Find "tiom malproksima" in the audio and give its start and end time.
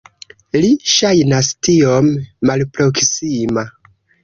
1.67-3.69